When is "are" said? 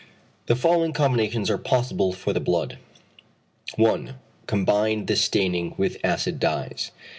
1.51-1.59